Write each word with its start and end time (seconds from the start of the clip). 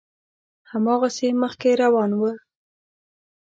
هماغسې 0.71 1.29
مخکې 1.41 1.69
روان 1.83 2.11
و. 2.19 2.21